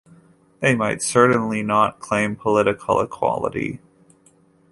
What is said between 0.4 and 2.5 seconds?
They might certainly not claim